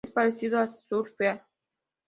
Es 0.03 0.11
parecido 0.13 0.59
a 0.59 0.65
surfear. 0.65 1.45